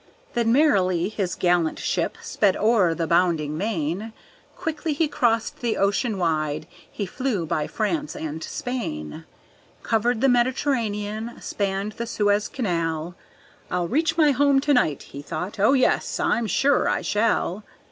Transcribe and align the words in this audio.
Then 0.33 0.51
merrily 0.51 1.09
his 1.09 1.35
gallant 1.35 1.77
ship 1.77 2.17
sped 2.23 2.57
o'er 2.57 2.95
the 2.95 3.05
bounding 3.05 3.55
main, 3.55 4.13
Quickly 4.57 4.93
he 4.93 5.07
crossed 5.07 5.59
the 5.59 5.77
ocean 5.77 6.17
wide, 6.17 6.65
he 6.91 7.05
flew 7.05 7.45
by 7.45 7.67
France 7.67 8.15
and 8.15 8.43
Spain; 8.43 9.25
Covered 9.83 10.21
the 10.21 10.27
Mediterranean, 10.27 11.35
spanned 11.39 11.91
the 11.91 12.07
Suez 12.07 12.47
Canal, 12.47 13.15
"I'll 13.69 13.87
reach 13.87 14.17
my 14.17 14.31
home 14.31 14.59
to 14.61 14.73
night," 14.73 15.03
he 15.03 15.21
thought, 15.21 15.59
"oh, 15.59 15.73
yes, 15.73 16.19
I'm 16.19 16.47
sure 16.47 16.89
I 16.89 17.03
shall." 17.03 17.63